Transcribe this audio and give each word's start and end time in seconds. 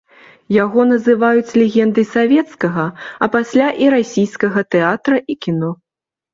Яго 0.63 0.85
называюць 0.93 1.55
легендай 1.63 2.07
савецкага, 2.15 2.87
а 3.27 3.31
пасля 3.37 3.67
і 3.85 3.93
расійскага 3.97 4.59
тэатра 4.73 5.25
і 5.33 5.41
кіно. 5.45 5.71